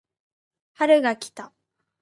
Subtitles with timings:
[0.73, 1.53] 春が来た